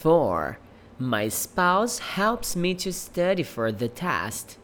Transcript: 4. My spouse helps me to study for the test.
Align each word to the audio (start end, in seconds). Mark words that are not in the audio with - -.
4. 0.00 0.58
My 0.98 1.28
spouse 1.28 1.98
helps 1.98 2.54
me 2.54 2.74
to 2.74 2.92
study 2.92 3.42
for 3.42 3.72
the 3.72 3.88
test. 3.88 4.56